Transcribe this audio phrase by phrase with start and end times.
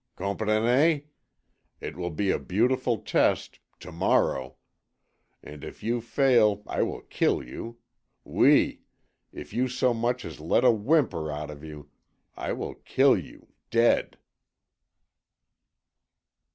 [0.15, 1.03] COMPRENEZ?
[1.79, 4.55] It will be a beautiful test to morrow.
[5.43, 7.77] And if you fail I will kill you.
[8.27, 8.81] OUI;
[9.31, 11.91] if you so much as let a whimper out of you,
[12.35, 14.17] I will kill you dead."